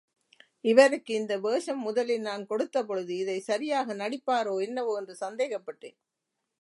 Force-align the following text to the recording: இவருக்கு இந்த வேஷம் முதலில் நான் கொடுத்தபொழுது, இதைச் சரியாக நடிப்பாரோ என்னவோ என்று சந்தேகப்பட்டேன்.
இவருக்கு 0.65 1.11
இந்த 1.13 1.33
வேஷம் 1.39 1.79
முதலில் 1.79 2.21
நான் 2.21 2.47
கொடுத்தபொழுது, 2.47 3.13
இதைச் 3.17 3.43
சரியாக 3.43 3.93
நடிப்பாரோ 3.93 4.55
என்னவோ 4.61 4.95
என்று 4.97 5.15
சந்தேகப்பட்டேன். 5.19 5.97